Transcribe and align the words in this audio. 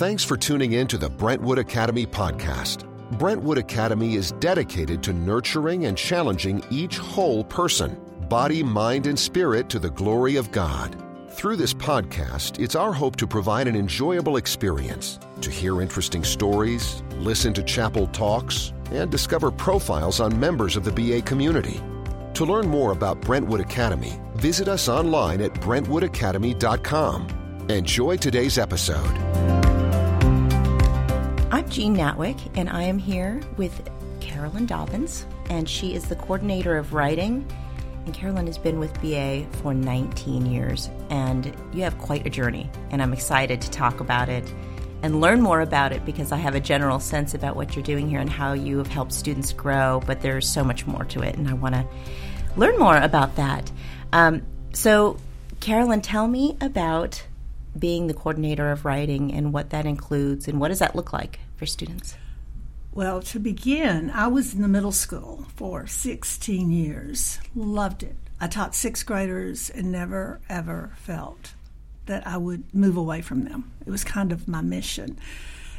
Thanks 0.00 0.24
for 0.24 0.38
tuning 0.38 0.72
in 0.72 0.86
to 0.86 0.96
the 0.96 1.10
Brentwood 1.10 1.58
Academy 1.58 2.06
podcast. 2.06 2.88
Brentwood 3.18 3.58
Academy 3.58 4.14
is 4.14 4.32
dedicated 4.32 5.02
to 5.02 5.12
nurturing 5.12 5.84
and 5.84 5.94
challenging 5.94 6.64
each 6.70 6.96
whole 6.96 7.44
person, 7.44 8.00
body, 8.26 8.62
mind, 8.62 9.06
and 9.06 9.18
spirit 9.18 9.68
to 9.68 9.78
the 9.78 9.90
glory 9.90 10.36
of 10.36 10.50
God. 10.52 10.96
Through 11.32 11.56
this 11.56 11.74
podcast, 11.74 12.58
it's 12.58 12.74
our 12.74 12.94
hope 12.94 13.16
to 13.16 13.26
provide 13.26 13.68
an 13.68 13.76
enjoyable 13.76 14.38
experience, 14.38 15.18
to 15.42 15.50
hear 15.50 15.82
interesting 15.82 16.24
stories, 16.24 17.02
listen 17.18 17.52
to 17.52 17.62
chapel 17.62 18.06
talks, 18.06 18.72
and 18.92 19.10
discover 19.10 19.50
profiles 19.50 20.18
on 20.18 20.40
members 20.40 20.76
of 20.76 20.84
the 20.84 20.92
BA 20.92 21.20
community. 21.20 21.78
To 22.32 22.46
learn 22.46 22.66
more 22.66 22.92
about 22.92 23.20
Brentwood 23.20 23.60
Academy, 23.60 24.18
visit 24.36 24.66
us 24.66 24.88
online 24.88 25.42
at 25.42 25.52
brentwoodacademy.com. 25.52 27.66
Enjoy 27.68 28.16
today's 28.16 28.56
episode. 28.56 29.59
I'm 31.52 31.68
Jean 31.68 31.96
Natwick, 31.96 32.38
and 32.56 32.70
I 32.70 32.84
am 32.84 32.96
here 32.96 33.40
with 33.56 33.90
Carolyn 34.20 34.66
Dobbins, 34.66 35.26
and 35.48 35.68
she 35.68 35.94
is 35.94 36.04
the 36.04 36.14
coordinator 36.14 36.76
of 36.76 36.94
writing. 36.94 37.44
And 38.04 38.14
Carolyn 38.14 38.46
has 38.46 38.56
been 38.56 38.78
with 38.78 38.94
BA 39.02 39.46
for 39.60 39.74
19 39.74 40.46
years, 40.46 40.90
and 41.10 41.52
you 41.72 41.82
have 41.82 41.98
quite 41.98 42.24
a 42.24 42.30
journey, 42.30 42.70
and 42.92 43.02
I'm 43.02 43.12
excited 43.12 43.60
to 43.62 43.70
talk 43.72 43.98
about 43.98 44.28
it 44.28 44.54
and 45.02 45.20
learn 45.20 45.40
more 45.42 45.60
about 45.60 45.90
it 45.90 46.04
because 46.04 46.30
I 46.30 46.36
have 46.36 46.54
a 46.54 46.60
general 46.60 47.00
sense 47.00 47.34
about 47.34 47.56
what 47.56 47.74
you're 47.74 47.82
doing 47.82 48.08
here 48.08 48.20
and 48.20 48.30
how 48.30 48.52
you 48.52 48.78
have 48.78 48.86
helped 48.86 49.12
students 49.12 49.52
grow, 49.52 50.00
but 50.06 50.20
there's 50.20 50.48
so 50.48 50.62
much 50.62 50.86
more 50.86 51.04
to 51.06 51.20
it, 51.22 51.34
and 51.34 51.48
I 51.48 51.54
want 51.54 51.74
to 51.74 51.84
learn 52.56 52.78
more 52.78 52.96
about 52.96 53.34
that. 53.34 53.72
Um, 54.12 54.42
so, 54.72 55.16
Carolyn, 55.58 56.00
tell 56.00 56.28
me 56.28 56.56
about 56.60 57.24
being 57.78 58.06
the 58.06 58.14
coordinator 58.14 58.70
of 58.70 58.84
writing 58.84 59.32
and 59.32 59.52
what 59.52 59.70
that 59.70 59.86
includes 59.86 60.48
and 60.48 60.60
what 60.60 60.68
does 60.68 60.80
that 60.80 60.96
look 60.96 61.12
like 61.12 61.40
for 61.56 61.66
students? 61.66 62.16
Well, 62.92 63.22
to 63.22 63.38
begin, 63.38 64.10
I 64.10 64.26
was 64.26 64.52
in 64.52 64.62
the 64.62 64.68
middle 64.68 64.92
school 64.92 65.46
for 65.54 65.86
16 65.86 66.70
years. 66.70 67.38
Loved 67.54 68.02
it. 68.02 68.16
I 68.40 68.48
taught 68.48 68.74
sixth 68.74 69.06
graders 69.06 69.70
and 69.70 69.92
never, 69.92 70.40
ever 70.48 70.92
felt 70.96 71.54
that 72.06 72.26
I 72.26 72.36
would 72.36 72.74
move 72.74 72.96
away 72.96 73.20
from 73.20 73.44
them. 73.44 73.70
It 73.86 73.90
was 73.90 74.02
kind 74.02 74.32
of 74.32 74.48
my 74.48 74.62
mission. 74.62 75.18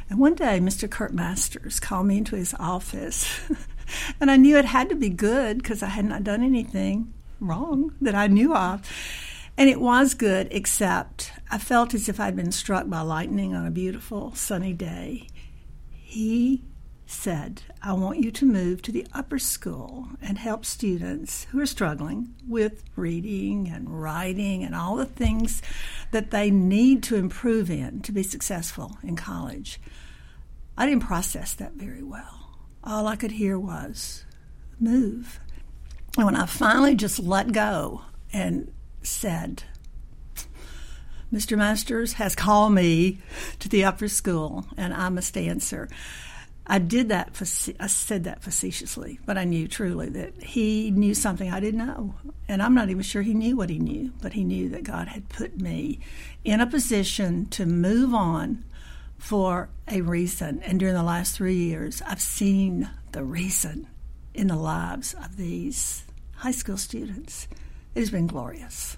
And 0.08 0.18
one 0.18 0.34
day, 0.34 0.58
Mr. 0.60 0.88
Curt 0.88 1.12
Masters 1.12 1.80
called 1.80 2.06
me 2.06 2.18
into 2.18 2.36
his 2.36 2.54
office, 2.58 3.40
and 4.20 4.30
I 4.30 4.36
knew 4.36 4.56
it 4.56 4.64
had 4.64 4.88
to 4.88 4.94
be 4.94 5.08
good 5.10 5.58
because 5.58 5.82
I 5.82 5.88
had 5.88 6.04
not 6.06 6.24
done 6.24 6.42
anything 6.42 7.12
wrong 7.40 7.94
that 8.00 8.14
I 8.14 8.26
knew 8.26 8.54
of. 8.54 8.80
And 9.56 9.68
it 9.68 9.80
was 9.80 10.14
good, 10.14 10.48
except 10.50 11.32
I 11.50 11.58
felt 11.58 11.94
as 11.94 12.08
if 12.08 12.18
I'd 12.18 12.36
been 12.36 12.52
struck 12.52 12.88
by 12.88 13.00
lightning 13.02 13.54
on 13.54 13.66
a 13.66 13.70
beautiful 13.70 14.34
sunny 14.34 14.72
day. 14.72 15.28
He 15.90 16.64
said, 17.06 17.62
I 17.82 17.92
want 17.92 18.20
you 18.20 18.30
to 18.30 18.46
move 18.46 18.80
to 18.82 18.92
the 18.92 19.06
upper 19.12 19.38
school 19.38 20.08
and 20.22 20.38
help 20.38 20.64
students 20.64 21.44
who 21.50 21.60
are 21.60 21.66
struggling 21.66 22.34
with 22.48 22.82
reading 22.96 23.68
and 23.68 24.02
writing 24.02 24.64
and 24.64 24.74
all 24.74 24.96
the 24.96 25.04
things 25.04 25.60
that 26.10 26.30
they 26.30 26.50
need 26.50 27.02
to 27.04 27.16
improve 27.16 27.70
in 27.70 28.00
to 28.00 28.12
be 28.12 28.22
successful 28.22 28.96
in 29.02 29.16
college. 29.16 29.78
I 30.76 30.86
didn't 30.86 31.02
process 31.04 31.54
that 31.54 31.74
very 31.74 32.02
well. 32.02 32.56
All 32.82 33.06
I 33.06 33.16
could 33.16 33.32
hear 33.32 33.58
was 33.58 34.24
move. 34.80 35.38
And 36.16 36.26
when 36.26 36.36
I 36.36 36.46
finally 36.46 36.94
just 36.94 37.18
let 37.18 37.52
go 37.52 38.02
and 38.32 38.72
said, 39.02 39.64
Mr. 41.32 41.56
Masters 41.56 42.14
has 42.14 42.34
called 42.34 42.74
me 42.74 43.18
to 43.58 43.68
the 43.68 43.84
upper 43.84 44.08
school 44.08 44.66
and 44.76 44.92
I 44.92 45.08
must 45.08 45.36
answer. 45.36 45.88
I 46.66 46.78
did 46.78 47.08
that. 47.08 47.30
I 47.80 47.86
said 47.86 48.24
that 48.24 48.42
facetiously, 48.42 49.18
but 49.26 49.36
I 49.36 49.44
knew 49.44 49.66
truly 49.66 50.08
that 50.10 50.42
he 50.42 50.90
knew 50.90 51.14
something 51.14 51.50
I 51.50 51.58
didn't 51.58 51.84
know, 51.84 52.14
and 52.48 52.62
I'm 52.62 52.74
not 52.74 52.88
even 52.88 53.02
sure 53.02 53.22
he 53.22 53.34
knew 53.34 53.56
what 53.56 53.68
he 53.68 53.80
knew. 53.80 54.12
But 54.22 54.34
he 54.34 54.44
knew 54.44 54.68
that 54.68 54.84
God 54.84 55.08
had 55.08 55.28
put 55.28 55.60
me 55.60 55.98
in 56.44 56.60
a 56.60 56.66
position 56.66 57.46
to 57.46 57.66
move 57.66 58.14
on 58.14 58.64
for 59.18 59.70
a 59.88 60.02
reason. 60.02 60.60
And 60.62 60.78
during 60.78 60.94
the 60.94 61.02
last 61.02 61.36
three 61.36 61.56
years, 61.56 62.00
I've 62.06 62.20
seen 62.20 62.90
the 63.10 63.24
reason 63.24 63.88
in 64.32 64.46
the 64.46 64.56
lives 64.56 65.14
of 65.14 65.36
these 65.36 66.04
high 66.36 66.52
school 66.52 66.76
students. 66.76 67.48
It 67.94 68.00
has 68.00 68.10
been 68.10 68.26
glorious. 68.26 68.96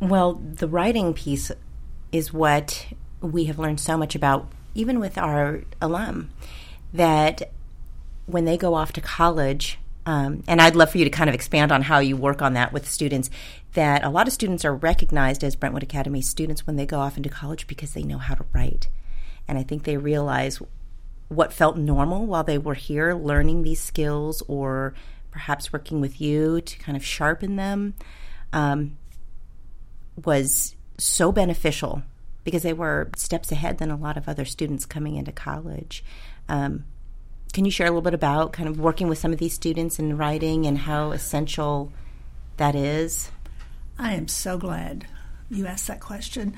Well, 0.00 0.34
the 0.34 0.68
writing 0.68 1.14
piece 1.14 1.50
is 2.12 2.32
what 2.32 2.86
we 3.20 3.44
have 3.44 3.58
learned 3.58 3.80
so 3.80 3.96
much 3.96 4.14
about, 4.14 4.48
even 4.74 5.00
with 5.00 5.16
our 5.16 5.62
alum, 5.80 6.30
that 6.92 7.50
when 8.26 8.44
they 8.44 8.56
go 8.56 8.74
off 8.74 8.92
to 8.92 9.00
college, 9.00 9.78
um, 10.04 10.44
and 10.46 10.60
I'd 10.60 10.76
love 10.76 10.90
for 10.90 10.98
you 10.98 11.04
to 11.04 11.10
kind 11.10 11.28
of 11.28 11.34
expand 11.34 11.72
on 11.72 11.82
how 11.82 11.98
you 11.98 12.16
work 12.16 12.42
on 12.42 12.52
that 12.52 12.72
with 12.72 12.88
students. 12.88 13.30
That 13.72 14.04
a 14.04 14.10
lot 14.10 14.26
of 14.26 14.32
students 14.32 14.64
are 14.64 14.74
recognized 14.74 15.42
as 15.42 15.56
Brentwood 15.56 15.82
Academy 15.82 16.22
students 16.22 16.66
when 16.66 16.76
they 16.76 16.86
go 16.86 17.00
off 17.00 17.16
into 17.16 17.28
college 17.28 17.66
because 17.66 17.92
they 17.92 18.02
know 18.02 18.18
how 18.18 18.34
to 18.34 18.44
write. 18.52 18.88
And 19.48 19.58
I 19.58 19.62
think 19.62 19.82
they 19.84 19.96
realize 19.96 20.60
what 21.28 21.52
felt 21.52 21.76
normal 21.76 22.26
while 22.26 22.44
they 22.44 22.58
were 22.58 22.74
here 22.74 23.14
learning 23.14 23.62
these 23.62 23.80
skills 23.80 24.42
or 24.46 24.94
perhaps 25.30 25.72
working 25.72 26.00
with 26.00 26.20
you 26.20 26.60
to 26.60 26.78
kind 26.78 26.96
of 26.96 27.04
sharpen 27.04 27.56
them. 27.56 27.94
Um, 28.52 28.96
was 30.24 30.74
so 30.98 31.32
beneficial 31.32 32.02
because 32.44 32.62
they 32.62 32.72
were 32.72 33.10
steps 33.16 33.50
ahead 33.50 33.78
than 33.78 33.90
a 33.90 33.96
lot 33.96 34.16
of 34.16 34.28
other 34.28 34.44
students 34.44 34.86
coming 34.86 35.16
into 35.16 35.32
college. 35.32 36.04
Um, 36.48 36.84
can 37.52 37.64
you 37.64 37.70
share 37.70 37.86
a 37.86 37.90
little 37.90 38.02
bit 38.02 38.14
about 38.14 38.52
kind 38.52 38.68
of 38.68 38.78
working 38.78 39.08
with 39.08 39.18
some 39.18 39.32
of 39.32 39.38
these 39.38 39.54
students 39.54 39.98
in 39.98 40.16
writing 40.16 40.66
and 40.66 40.78
how 40.78 41.10
essential 41.10 41.92
that 42.56 42.74
is? 42.74 43.30
I 43.98 44.14
am 44.14 44.28
so 44.28 44.58
glad 44.58 45.06
you 45.50 45.66
asked 45.66 45.88
that 45.88 46.00
question. 46.00 46.56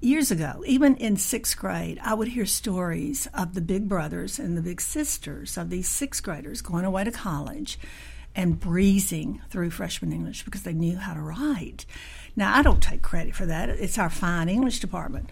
Years 0.00 0.30
ago, 0.30 0.62
even 0.66 0.94
in 0.96 1.16
sixth 1.16 1.56
grade, 1.56 1.98
I 2.04 2.14
would 2.14 2.28
hear 2.28 2.46
stories 2.46 3.26
of 3.34 3.54
the 3.54 3.60
big 3.60 3.88
brothers 3.88 4.38
and 4.38 4.56
the 4.56 4.62
big 4.62 4.80
sisters 4.80 5.56
of 5.58 5.70
these 5.70 5.88
sixth 5.88 6.22
graders 6.22 6.62
going 6.62 6.84
away 6.84 7.02
to 7.04 7.10
college 7.10 7.78
and 8.36 8.60
breezing 8.60 9.40
through 9.50 9.70
freshman 9.70 10.12
English 10.12 10.44
because 10.44 10.62
they 10.62 10.72
knew 10.72 10.98
how 10.98 11.14
to 11.14 11.20
write. 11.20 11.84
Now, 12.36 12.56
I 12.56 12.62
don't 12.62 12.82
take 12.82 13.02
credit 13.02 13.34
for 13.34 13.46
that, 13.46 13.68
it's 13.68 13.98
our 13.98 14.10
fine 14.10 14.48
English 14.48 14.80
department. 14.80 15.30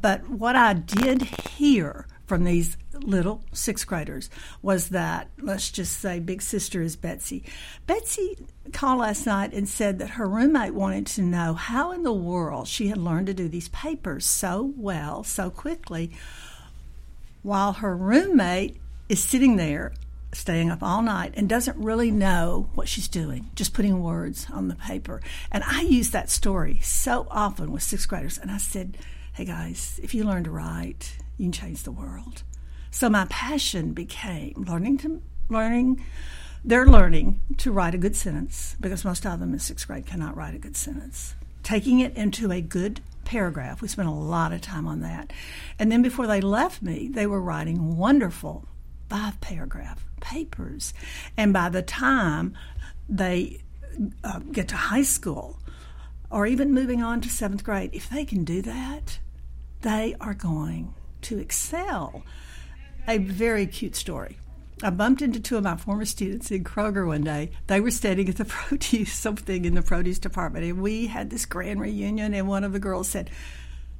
But 0.00 0.28
what 0.28 0.56
I 0.56 0.74
did 0.74 1.22
hear 1.22 2.06
from 2.26 2.44
these 2.44 2.76
little 2.94 3.44
sixth 3.52 3.86
graders 3.86 4.30
was 4.62 4.88
that, 4.88 5.28
let's 5.40 5.70
just 5.70 6.00
say, 6.00 6.18
big 6.18 6.42
sister 6.42 6.82
is 6.82 6.96
Betsy. 6.96 7.44
Betsy 7.86 8.36
called 8.72 9.00
last 9.00 9.26
night 9.26 9.52
and 9.52 9.68
said 9.68 9.98
that 9.98 10.10
her 10.10 10.28
roommate 10.28 10.74
wanted 10.74 11.06
to 11.08 11.22
know 11.22 11.54
how 11.54 11.92
in 11.92 12.02
the 12.02 12.12
world 12.12 12.68
she 12.68 12.88
had 12.88 12.98
learned 12.98 13.26
to 13.26 13.34
do 13.34 13.48
these 13.48 13.68
papers 13.68 14.24
so 14.24 14.72
well, 14.76 15.22
so 15.24 15.50
quickly, 15.50 16.10
while 17.42 17.74
her 17.74 17.96
roommate 17.96 18.76
is 19.08 19.22
sitting 19.22 19.56
there 19.56 19.92
staying 20.32 20.70
up 20.70 20.82
all 20.82 21.02
night 21.02 21.34
and 21.36 21.48
doesn't 21.48 21.76
really 21.76 22.10
know 22.10 22.70
what 22.74 22.88
she's 22.88 23.08
doing, 23.08 23.50
just 23.54 23.74
putting 23.74 24.02
words 24.02 24.46
on 24.52 24.68
the 24.68 24.74
paper. 24.74 25.20
And 25.50 25.62
I 25.66 25.82
use 25.82 26.10
that 26.10 26.30
story 26.30 26.80
so 26.82 27.26
often 27.30 27.72
with 27.72 27.82
sixth 27.82 28.08
graders. 28.08 28.38
And 28.38 28.50
I 28.50 28.58
said, 28.58 28.96
hey 29.34 29.44
guys, 29.44 30.00
if 30.02 30.14
you 30.14 30.24
learn 30.24 30.44
to 30.44 30.50
write, 30.50 31.16
you 31.36 31.44
can 31.46 31.52
change 31.52 31.82
the 31.82 31.92
world. 31.92 32.42
So 32.90 33.08
my 33.08 33.26
passion 33.26 33.92
became 33.92 34.64
learning 34.66 34.98
to 34.98 35.22
learning 35.48 36.04
they're 36.64 36.86
learning 36.86 37.40
to 37.56 37.72
write 37.72 37.94
a 37.94 37.98
good 37.98 38.14
sentence 38.14 38.76
because 38.80 39.04
most 39.04 39.26
of 39.26 39.40
them 39.40 39.52
in 39.52 39.58
sixth 39.58 39.86
grade 39.86 40.06
cannot 40.06 40.36
write 40.36 40.54
a 40.54 40.58
good 40.58 40.76
sentence. 40.76 41.34
Taking 41.64 41.98
it 41.98 42.16
into 42.16 42.52
a 42.52 42.60
good 42.60 43.00
paragraph. 43.24 43.82
We 43.82 43.88
spent 43.88 44.08
a 44.08 44.12
lot 44.12 44.52
of 44.52 44.60
time 44.60 44.86
on 44.86 45.00
that. 45.00 45.32
And 45.78 45.90
then 45.90 46.02
before 46.02 46.28
they 46.28 46.40
left 46.40 46.80
me, 46.80 47.08
they 47.08 47.26
were 47.26 47.40
writing 47.40 47.96
wonderful 47.96 48.68
five 49.12 49.38
paragraph 49.42 50.02
papers. 50.22 50.94
And 51.36 51.52
by 51.52 51.68
the 51.68 51.82
time 51.82 52.54
they 53.10 53.60
uh, 54.24 54.38
get 54.38 54.68
to 54.68 54.76
high 54.76 55.02
school 55.02 55.58
or 56.30 56.46
even 56.46 56.72
moving 56.72 57.02
on 57.02 57.20
to 57.20 57.28
seventh 57.28 57.62
grade, 57.62 57.90
if 57.92 58.08
they 58.08 58.24
can 58.24 58.42
do 58.42 58.62
that, 58.62 59.18
they 59.82 60.16
are 60.18 60.32
going 60.32 60.94
to 61.22 61.38
excel. 61.38 62.22
A 63.06 63.18
very 63.18 63.66
cute 63.66 63.96
story. 63.96 64.38
I 64.82 64.88
bumped 64.88 65.20
into 65.20 65.40
two 65.40 65.58
of 65.58 65.64
my 65.64 65.76
former 65.76 66.06
students 66.06 66.50
in 66.50 66.64
Kroger 66.64 67.06
one 67.06 67.22
day. 67.22 67.50
They 67.66 67.80
were 67.80 67.90
standing 67.90 68.30
at 68.30 68.36
the 68.36 68.44
produce, 68.46 69.12
something 69.12 69.66
in 69.66 69.74
the 69.74 69.82
produce 69.82 70.20
department, 70.20 70.64
and 70.64 70.80
we 70.80 71.06
had 71.08 71.28
this 71.28 71.44
grand 71.44 71.82
reunion. 71.82 72.32
And 72.32 72.48
one 72.48 72.64
of 72.64 72.72
the 72.72 72.78
girls 72.78 73.08
said, 73.08 73.28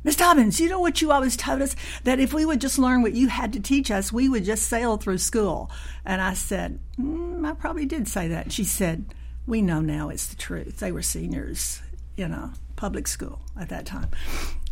Miss 0.05 0.17
Dobbins, 0.17 0.61
you 0.61 0.69
know 0.69 0.81
what 0.81 1.01
you 1.01 1.13
always 1.13 1.37
told 1.37 1.63
us? 1.63 1.77
That 2.05 2.19
if 2.19 2.33
we 2.33 2.45
would 2.45 2.61
just 2.61 2.79
learn 2.79 3.03
what 3.03 3.13
you 3.13 3.29
had 3.29 3.53
to 3.53 3.61
teach 3.61 3.91
us, 3.91 4.13
we 4.13 4.29
would 4.29 4.45
just 4.45 4.67
sail 4.67 4.97
through 4.97 5.19
school. 5.19 5.71
And 6.05 6.21
I 6.21 6.35
said, 6.35 6.81
mm, 6.99 7.47
I 7.47 7.53
probably 7.55 7.87
did 7.87 8.09
say 8.09 8.29
that. 8.29 8.51
She 8.53 8.65
said, 8.65 9.15
We 9.47 9.63
know 9.63 9.81
now 9.81 10.09
it's 10.09 10.27
the 10.27 10.37
truth. 10.37 10.79
They 10.79 10.91
were 10.91 11.03
seniors 11.03 11.83
in 12.17 12.33
a 12.33 12.53
public 12.75 13.07
school 13.07 13.43
at 13.59 13.69
that 13.69 13.87
time. 13.87 14.09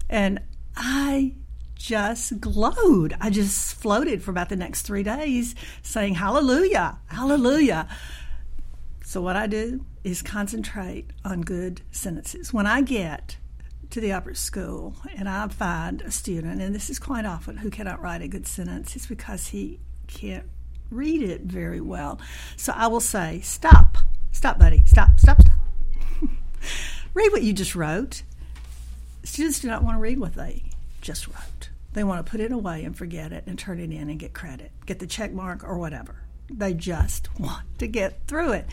And 0.08 0.40
I 0.76 1.34
just 1.76 2.40
glowed. 2.40 3.16
I 3.20 3.30
just 3.30 3.74
floated 3.76 4.22
for 4.22 4.30
about 4.32 4.48
the 4.48 4.56
next 4.56 4.82
three 4.82 5.04
days 5.04 5.54
saying, 5.82 6.14
Hallelujah, 6.14 6.98
Hallelujah. 7.06 7.88
So, 9.04 9.20
what 9.20 9.34
I 9.34 9.46
do 9.46 9.84
is 10.04 10.22
concentrate 10.22 11.10
on 11.24 11.40
good 11.40 11.82
sentences. 11.90 12.52
When 12.52 12.66
I 12.66 12.80
get 12.82 13.38
to 13.90 14.00
the 14.00 14.12
upper 14.12 14.34
school 14.34 14.94
and 15.16 15.28
I 15.28 15.48
find 15.48 16.02
a 16.02 16.10
student, 16.10 16.60
and 16.60 16.74
this 16.74 16.90
is 16.90 16.98
quite 16.98 17.24
often, 17.24 17.56
who 17.56 17.70
cannot 17.70 18.00
write 18.00 18.22
a 18.22 18.28
good 18.28 18.46
sentence, 18.46 18.94
it's 18.96 19.06
because 19.06 19.48
he 19.48 19.80
can't 20.06 20.46
read 20.90 21.22
it 21.22 21.42
very 21.42 21.80
well. 21.80 22.20
So 22.56 22.72
I 22.74 22.86
will 22.88 23.00
say, 23.00 23.40
Stop, 23.40 23.98
stop, 24.32 24.58
buddy, 24.58 24.82
stop, 24.86 25.18
stop, 25.18 25.40
stop. 25.40 25.56
read 27.14 27.32
what 27.32 27.42
you 27.42 27.52
just 27.52 27.74
wrote. 27.74 28.22
Students 29.24 29.60
do 29.60 29.68
not 29.68 29.82
want 29.82 29.96
to 29.96 30.00
read 30.00 30.18
what 30.18 30.34
they 30.34 30.64
just 31.00 31.28
wrote. 31.28 31.70
They 31.92 32.04
want 32.04 32.24
to 32.24 32.30
put 32.30 32.40
it 32.40 32.52
away 32.52 32.84
and 32.84 32.96
forget 32.96 33.32
it 33.32 33.44
and 33.46 33.58
turn 33.58 33.80
it 33.80 33.90
in 33.90 34.08
and 34.08 34.18
get 34.18 34.32
credit, 34.32 34.70
get 34.86 35.00
the 35.00 35.06
check 35.06 35.32
mark 35.32 35.64
or 35.64 35.78
whatever. 35.78 36.14
They 36.48 36.74
just 36.74 37.28
want 37.38 37.64
to 37.78 37.86
get 37.86 38.26
through 38.26 38.52
it. 38.52 38.66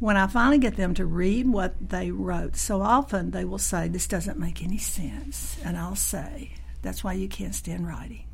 When 0.00 0.16
I 0.16 0.26
finally 0.26 0.58
get 0.58 0.76
them 0.76 0.92
to 0.94 1.06
read 1.06 1.46
what 1.46 1.74
they 1.80 2.10
wrote, 2.10 2.56
so 2.56 2.82
often 2.82 3.30
they 3.30 3.44
will 3.44 3.58
say, 3.58 3.88
This 3.88 4.06
doesn't 4.06 4.38
make 4.38 4.62
any 4.62 4.78
sense. 4.78 5.56
And 5.64 5.76
I'll 5.76 5.96
say, 5.96 6.54
That's 6.82 7.04
why 7.04 7.12
you 7.14 7.28
can't 7.28 7.54
stand 7.54 7.86
writing, 7.86 8.26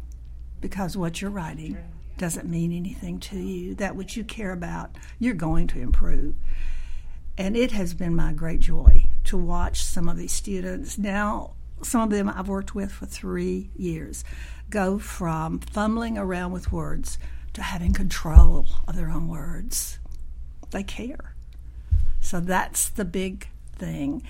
because 0.60 0.96
what 0.96 1.20
you're 1.20 1.30
writing 1.30 1.76
doesn't 2.16 2.48
mean 2.48 2.72
anything 2.72 3.20
to 3.20 3.38
you. 3.38 3.74
That 3.74 3.96
which 3.96 4.16
you 4.16 4.24
care 4.24 4.52
about, 4.52 4.96
you're 5.18 5.34
going 5.34 5.66
to 5.68 5.80
improve. 5.80 6.34
And 7.38 7.56
it 7.56 7.72
has 7.72 7.94
been 7.94 8.16
my 8.16 8.32
great 8.32 8.60
joy 8.60 9.06
to 9.24 9.36
watch 9.36 9.84
some 9.84 10.08
of 10.08 10.16
these 10.16 10.32
students. 10.32 10.98
Now, 10.98 11.52
some 11.82 12.02
of 12.02 12.10
them 12.10 12.28
I've 12.28 12.48
worked 12.48 12.74
with 12.74 12.92
for 12.92 13.06
three 13.06 13.70
years 13.76 14.24
go 14.68 14.98
from 14.98 15.58
fumbling 15.58 16.16
around 16.16 16.52
with 16.52 16.72
words 16.72 17.18
to 17.54 17.62
having 17.62 17.92
control 17.92 18.66
of 18.86 18.96
their 18.96 19.10
own 19.10 19.28
words. 19.28 19.98
They 20.70 20.82
care. 20.82 21.34
So 22.30 22.38
that's 22.38 22.90
the 22.90 23.04
big 23.04 23.48
thing. 23.74 24.22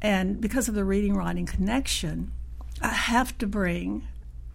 And 0.00 0.40
because 0.40 0.68
of 0.68 0.76
the 0.76 0.84
reading 0.84 1.16
writing 1.16 1.44
connection, 1.44 2.30
I 2.80 2.90
have 2.90 3.36
to 3.38 3.48
bring 3.48 4.06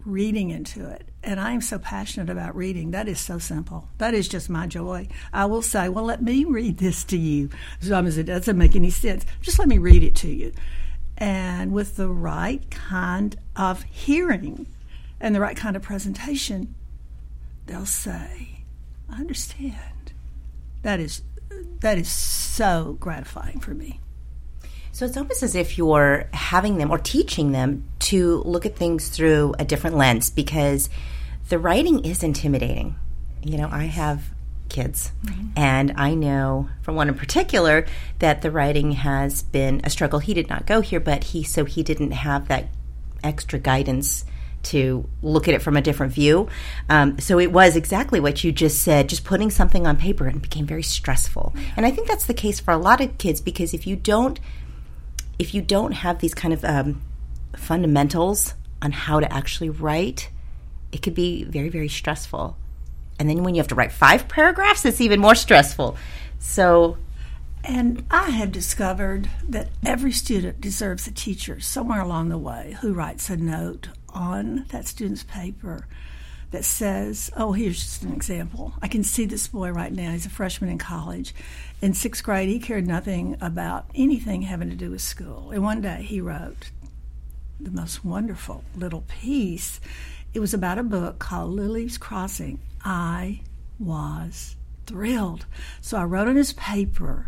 reading 0.06 0.48
into 0.48 0.88
it. 0.88 1.06
And 1.22 1.38
I 1.38 1.52
am 1.52 1.60
so 1.60 1.78
passionate 1.78 2.30
about 2.30 2.56
reading. 2.56 2.92
That 2.92 3.06
is 3.06 3.20
so 3.20 3.38
simple. 3.38 3.90
That 3.98 4.14
is 4.14 4.26
just 4.26 4.48
my 4.48 4.66
joy. 4.66 5.08
I 5.34 5.44
will 5.44 5.60
say, 5.60 5.90
well, 5.90 6.06
let 6.06 6.22
me 6.22 6.46
read 6.46 6.78
this 6.78 7.04
to 7.04 7.18
you. 7.18 7.50
As 7.82 7.90
long 7.90 8.06
as 8.06 8.16
it 8.16 8.22
doesn't 8.24 8.56
make 8.56 8.74
any 8.74 8.88
sense, 8.88 9.26
just 9.42 9.58
let 9.58 9.68
me 9.68 9.76
read 9.76 10.02
it 10.02 10.14
to 10.16 10.28
you. 10.28 10.54
And 11.18 11.72
with 11.72 11.96
the 11.96 12.08
right 12.08 12.70
kind 12.70 13.36
of 13.54 13.82
hearing 13.82 14.66
and 15.20 15.34
the 15.34 15.40
right 15.40 15.58
kind 15.58 15.76
of 15.76 15.82
presentation, 15.82 16.74
they'll 17.66 17.84
say, 17.84 18.62
I 19.10 19.20
understand. 19.20 20.14
That 20.80 21.00
is 21.00 21.20
that 21.80 21.98
is 21.98 22.08
so 22.08 22.96
gratifying 23.00 23.60
for 23.60 23.72
me. 23.72 24.00
So 24.92 25.04
it's 25.04 25.16
almost 25.16 25.42
as 25.42 25.54
if 25.54 25.78
you're 25.78 26.28
having 26.32 26.78
them 26.78 26.90
or 26.90 26.98
teaching 26.98 27.52
them 27.52 27.88
to 28.00 28.42
look 28.44 28.66
at 28.66 28.76
things 28.76 29.08
through 29.08 29.54
a 29.58 29.64
different 29.64 29.96
lens 29.96 30.30
because 30.30 30.90
the 31.48 31.58
writing 31.58 32.04
is 32.04 32.22
intimidating. 32.22 32.96
You 33.42 33.58
know, 33.58 33.68
I 33.70 33.84
have 33.84 34.24
kids, 34.68 35.12
mm-hmm. 35.24 35.50
and 35.56 35.94
I 35.96 36.14
know 36.14 36.68
from 36.82 36.96
one 36.96 37.08
in 37.08 37.14
particular 37.14 37.86
that 38.18 38.42
the 38.42 38.50
writing 38.50 38.92
has 38.92 39.42
been 39.42 39.80
a 39.84 39.90
struggle. 39.90 40.18
He 40.18 40.34
did 40.34 40.48
not 40.48 40.66
go 40.66 40.80
here, 40.80 41.00
but 41.00 41.24
he 41.24 41.44
so 41.44 41.64
he 41.64 41.82
didn't 41.82 42.10
have 42.10 42.48
that 42.48 42.68
extra 43.22 43.58
guidance 43.58 44.24
to 44.64 45.08
look 45.22 45.48
at 45.48 45.54
it 45.54 45.62
from 45.62 45.76
a 45.76 45.80
different 45.80 46.12
view. 46.12 46.48
Um, 46.88 47.18
so 47.18 47.38
it 47.38 47.52
was 47.52 47.76
exactly 47.76 48.20
what 48.20 48.44
you 48.44 48.52
just 48.52 48.82
said, 48.82 49.08
just 49.08 49.24
putting 49.24 49.50
something 49.50 49.86
on 49.86 49.96
paper 49.96 50.26
and 50.26 50.40
became 50.40 50.66
very 50.66 50.82
stressful. 50.82 51.54
And 51.76 51.86
I 51.86 51.90
think 51.90 52.08
that's 52.08 52.26
the 52.26 52.34
case 52.34 52.60
for 52.60 52.72
a 52.72 52.78
lot 52.78 53.00
of 53.00 53.18
kids 53.18 53.40
because 53.40 53.74
if 53.74 53.86
you 53.86 53.96
don't, 53.96 54.38
if 55.38 55.54
you 55.54 55.62
don't 55.62 55.92
have 55.92 56.18
these 56.18 56.34
kind 56.34 56.52
of 56.52 56.64
um, 56.64 57.02
fundamentals 57.56 58.54
on 58.82 58.92
how 58.92 59.20
to 59.20 59.32
actually 59.32 59.70
write, 59.70 60.30
it 60.92 61.02
could 61.02 61.14
be 61.14 61.44
very, 61.44 61.68
very 61.68 61.88
stressful. 61.88 62.56
And 63.18 63.28
then 63.28 63.42
when 63.42 63.54
you 63.54 63.60
have 63.60 63.68
to 63.68 63.74
write 63.74 63.92
five 63.92 64.28
paragraphs, 64.28 64.84
it's 64.84 65.00
even 65.00 65.20
more 65.20 65.34
stressful. 65.34 65.96
So 66.38 66.98
and 67.64 68.04
I 68.10 68.30
have 68.30 68.52
discovered 68.52 69.28
that 69.48 69.68
every 69.84 70.12
student 70.12 70.60
deserves 70.60 71.06
a 71.06 71.12
teacher 71.12 71.60
somewhere 71.60 72.00
along 72.00 72.28
the 72.28 72.38
way 72.38 72.76
who 72.80 72.92
writes 72.92 73.28
a 73.28 73.36
note 73.36 73.88
on 74.10 74.66
that 74.70 74.86
student's 74.86 75.24
paper 75.24 75.86
that 76.50 76.64
says, 76.64 77.30
Oh, 77.36 77.52
here's 77.52 77.78
just 77.78 78.02
an 78.02 78.12
example. 78.12 78.74
I 78.80 78.88
can 78.88 79.04
see 79.04 79.26
this 79.26 79.48
boy 79.48 79.70
right 79.70 79.92
now. 79.92 80.12
He's 80.12 80.26
a 80.26 80.30
freshman 80.30 80.70
in 80.70 80.78
college. 80.78 81.34
In 81.82 81.94
sixth 81.94 82.24
grade, 82.24 82.48
he 82.48 82.58
cared 82.58 82.86
nothing 82.86 83.36
about 83.40 83.86
anything 83.94 84.42
having 84.42 84.70
to 84.70 84.76
do 84.76 84.90
with 84.90 85.02
school. 85.02 85.50
And 85.50 85.62
one 85.62 85.80
day 85.80 86.02
he 86.02 86.20
wrote 86.20 86.70
the 87.60 87.70
most 87.70 88.04
wonderful 88.04 88.64
little 88.74 89.04
piece. 89.08 89.80
It 90.32 90.40
was 90.40 90.54
about 90.54 90.78
a 90.78 90.82
book 90.82 91.18
called 91.18 91.50
Lily's 91.50 91.98
Crossing. 91.98 92.60
I 92.84 93.40
was 93.78 94.56
thrilled. 94.86 95.46
So 95.80 95.98
I 95.98 96.04
wrote 96.04 96.28
on 96.28 96.36
his 96.36 96.52
paper, 96.54 97.26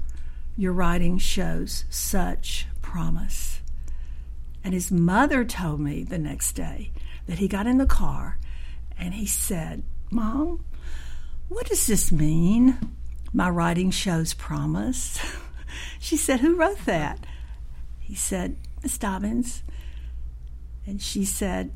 Your 0.57 0.73
writing 0.73 1.19
shows 1.19 1.85
such 1.91 2.67
promise. 2.81 3.61
And 4.63 4.75
his 4.75 4.91
mother 4.91 5.45
told 5.45 5.81
me 5.81 6.03
the 6.03 6.19
next 6.19 6.53
day 6.53 6.91
that 7.27 7.39
he 7.39 7.49
got 7.49 7.67
in 7.67 7.79
the 7.79 7.87
car 7.87 8.39
and 8.99 9.15
he 9.15 9.27
said, 9.27 9.83
Mom, 10.11 10.65
what 11.49 11.67
does 11.67 11.87
this 11.87 12.13
mean? 12.13 12.79
My 13.33 13.49
writing 13.49 13.91
shows 13.91 14.35
promise. 14.35 15.19
she 15.99 16.17
said, 16.17 16.41
Who 16.41 16.57
wrote 16.57 16.85
that? 16.85 17.25
He 18.01 18.15
said, 18.15 18.57
Miss 18.83 18.99
Dobbins. 18.99 19.63
And 20.87 21.01
she 21.01 21.25
said, 21.25 21.73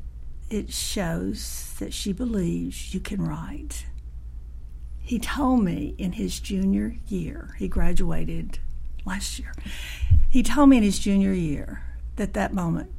It 0.49 0.71
shows 0.71 1.73
that 1.79 1.93
she 1.93 2.13
believes 2.13 2.93
you 2.93 2.99
can 2.99 3.21
write. 3.25 3.85
He 4.99 5.19
told 5.19 5.63
me 5.63 5.95
in 5.97 6.13
his 6.13 6.39
junior 6.39 6.95
year, 7.07 7.55
he 7.57 7.67
graduated 7.67 8.59
last 9.05 9.39
year. 9.39 9.53
He 10.29 10.43
told 10.43 10.69
me 10.69 10.77
in 10.77 10.83
his 10.83 10.99
junior 10.99 11.31
year 11.31 11.83
that 12.15 12.33
that 12.33 12.53
moment 12.53 12.91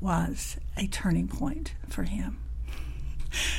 was 0.00 0.56
a 0.76 0.86
turning 0.86 1.28
point 1.28 1.74
for 1.88 2.02
him. 2.02 2.38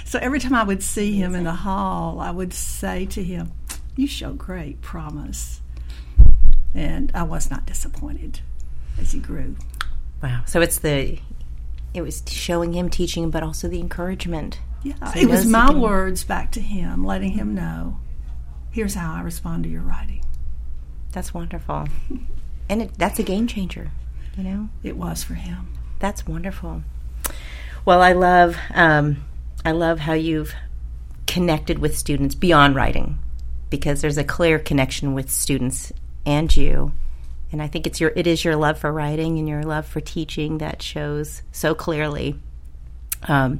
So 0.05 0.19
every 0.19 0.39
time 0.39 0.53
I 0.53 0.63
would 0.63 0.83
see 0.83 1.13
him 1.13 1.33
in 1.33 1.45
the 1.45 1.53
hall, 1.53 2.19
I 2.19 2.29
would 2.29 2.53
say 2.53 3.05
to 3.07 3.23
him, 3.23 3.51
You 3.95 4.05
show 4.07 4.33
great 4.33 4.81
promise. 4.81 5.61
And 6.75 7.11
I 7.13 7.23
was 7.23 7.49
not 7.49 7.65
disappointed 7.65 8.41
as 8.99 9.11
he 9.11 9.19
grew. 9.19 9.55
Wow. 10.21 10.43
So 10.45 10.61
it's 10.61 10.79
the, 10.79 11.19
it 11.93 12.01
was 12.01 12.23
showing 12.27 12.73
him, 12.73 12.89
teaching 12.89 13.23
him, 13.23 13.31
but 13.31 13.43
also 13.43 13.67
the 13.67 13.79
encouragement. 13.79 14.59
Yeah. 14.83 15.11
So 15.11 15.19
it 15.19 15.29
was 15.29 15.45
my 15.45 15.71
words 15.73 16.23
back 16.23 16.51
to 16.51 16.61
him, 16.61 17.05
letting 17.05 17.31
him 17.31 17.55
know, 17.55 17.99
here's 18.71 18.95
how 18.95 19.13
I 19.13 19.21
respond 19.21 19.63
to 19.63 19.69
your 19.69 19.81
writing. 19.81 20.23
That's 21.11 21.33
wonderful. 21.33 21.87
and 22.69 22.81
it, 22.83 22.91
that's 22.97 23.19
a 23.19 23.23
game 23.23 23.47
changer 23.47 23.91
you 24.37 24.43
know? 24.43 24.69
It 24.83 24.97
was 24.97 25.23
for 25.23 25.35
him. 25.35 25.77
That's 25.99 26.27
wonderful. 26.27 26.83
Well, 27.85 28.01
I 28.01 28.13
love 28.13 28.57
um, 28.73 29.23
I 29.65 29.71
love 29.71 29.99
how 29.99 30.13
you've 30.13 30.53
connected 31.27 31.79
with 31.79 31.97
students 31.97 32.35
beyond 32.35 32.75
writing 32.75 33.19
because 33.69 34.01
there's 34.01 34.17
a 34.17 34.23
clear 34.23 34.59
connection 34.59 35.13
with 35.13 35.31
students 35.31 35.91
and 36.25 36.55
you. 36.55 36.91
And 37.51 37.61
I 37.61 37.67
think 37.67 37.87
it's 37.87 37.99
your 37.99 38.11
it 38.15 38.27
is 38.27 38.43
your 38.43 38.55
love 38.55 38.79
for 38.79 38.91
writing 38.91 39.37
and 39.37 39.47
your 39.47 39.63
love 39.63 39.85
for 39.85 39.99
teaching 39.99 40.57
that 40.59 40.81
shows 40.81 41.41
so 41.51 41.75
clearly. 41.75 42.35
Um, 43.27 43.59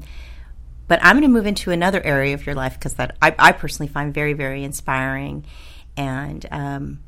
but 0.87 0.99
I'm 1.01 1.15
going 1.15 1.23
to 1.23 1.27
move 1.29 1.45
into 1.45 1.71
another 1.71 2.03
area 2.03 2.33
of 2.33 2.45
your 2.45 2.55
life 2.55 2.73
because 2.73 2.95
that 2.95 3.15
I, 3.21 3.33
I, 3.39 3.51
personally 3.53 3.91
find 3.91 4.13
very 4.13 4.33
very 4.33 4.63
inspiring, 4.63 5.45
and 5.95 6.45
um, 6.51 7.03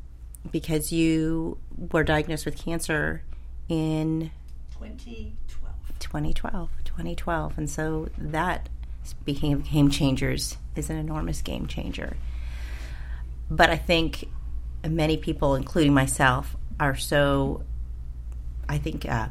because 0.50 0.92
you 0.92 1.58
were 1.76 2.02
diagnosed 2.02 2.46
with 2.46 2.56
cancer 2.56 3.22
in 3.68 4.30
2012. 4.72 5.74
2012. 5.98 6.70
2012. 6.84 7.58
And 7.58 7.70
so 7.70 8.08
that 8.18 8.68
became 9.24 9.60
game 9.60 9.90
changers 9.90 10.56
is 10.74 10.90
an 10.90 10.96
enormous 10.96 11.42
game 11.42 11.66
changer. 11.66 12.16
But 13.50 13.70
I 13.70 13.76
think 13.76 14.28
many 14.86 15.16
people, 15.16 15.54
including 15.54 15.94
myself, 15.94 16.56
are 16.78 16.96
so, 16.96 17.62
I 18.68 18.78
think, 18.78 19.08
uh, 19.08 19.28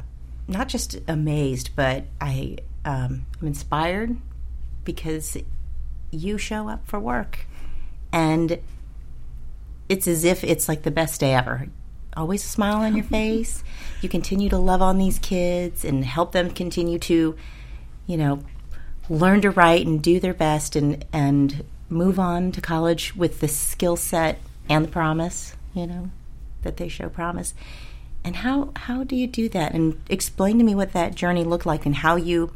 not 0.48 0.68
just 0.68 0.98
amazed, 1.06 1.70
but 1.76 2.04
I 2.20 2.58
um, 2.84 3.26
am 3.40 3.46
inspired 3.48 4.16
because 4.84 5.36
you 6.10 6.38
show 6.38 6.68
up 6.68 6.86
for 6.86 6.98
work. 6.98 7.46
And 8.12 8.58
it's 9.88 10.08
as 10.08 10.24
if 10.24 10.42
it's 10.42 10.68
like 10.68 10.82
the 10.82 10.90
best 10.90 11.20
day 11.20 11.34
ever 11.34 11.68
always 12.16 12.44
a 12.44 12.48
smile 12.48 12.76
on 12.82 12.96
your 12.96 13.04
face. 13.04 13.62
You 14.00 14.08
continue 14.08 14.48
to 14.48 14.58
love 14.58 14.82
on 14.82 14.98
these 14.98 15.18
kids 15.18 15.84
and 15.84 16.04
help 16.04 16.32
them 16.32 16.50
continue 16.50 16.98
to, 17.00 17.36
you 18.06 18.16
know, 18.16 18.42
learn 19.08 19.40
to 19.42 19.50
write 19.50 19.86
and 19.86 20.02
do 20.02 20.18
their 20.18 20.34
best 20.34 20.76
and 20.76 21.04
and 21.12 21.64
move 21.88 22.18
on 22.18 22.50
to 22.52 22.60
college 22.60 23.14
with 23.14 23.40
the 23.40 23.48
skill 23.48 23.96
set 23.96 24.38
and 24.68 24.84
the 24.84 24.90
promise, 24.90 25.54
you 25.74 25.86
know, 25.86 26.10
that 26.62 26.76
they 26.76 26.88
show 26.88 27.08
promise. 27.08 27.54
And 28.24 28.36
how 28.36 28.72
how 28.74 29.04
do 29.04 29.14
you 29.14 29.26
do 29.26 29.48
that? 29.50 29.72
And 29.72 30.00
explain 30.08 30.58
to 30.58 30.64
me 30.64 30.74
what 30.74 30.92
that 30.92 31.14
journey 31.14 31.44
looked 31.44 31.66
like 31.66 31.86
and 31.86 31.96
how 31.96 32.16
you 32.16 32.52